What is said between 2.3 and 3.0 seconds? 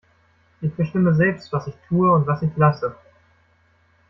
ich lasse.